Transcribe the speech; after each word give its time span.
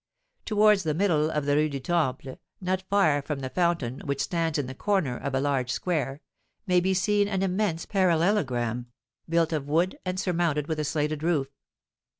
Towards 0.45 0.81
the 0.81 0.95
middle 0.95 1.29
of 1.29 1.45
the 1.45 1.55
Rue 1.55 1.69
du 1.69 1.79
Temple, 1.79 2.39
not 2.59 2.81
far 2.89 3.21
from 3.21 3.41
the 3.41 3.51
fountain 3.51 3.99
which 4.03 4.19
stands 4.21 4.57
in 4.57 4.65
the 4.65 4.73
corner 4.73 5.15
of 5.15 5.35
a 5.35 5.39
large 5.39 5.69
square, 5.69 6.21
may 6.65 6.79
be 6.79 6.95
seen 6.95 7.27
an 7.27 7.43
immense 7.43 7.85
parallelogram, 7.85 8.87
built 9.29 9.53
of 9.53 9.67
wood, 9.69 9.99
and 10.03 10.19
surmounted 10.19 10.65
with 10.67 10.79
a 10.79 10.85
slated 10.85 11.21
roof. 11.21 11.49